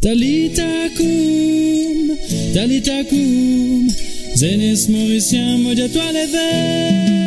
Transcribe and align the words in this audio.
Talita 0.00 0.90
cum, 0.96 2.18
Talita 2.54 3.02
cum, 3.08 3.88
Zenis 4.34 4.86
Mauritian, 4.86 5.62
Moja 5.62 5.88
Vert. 6.32 7.17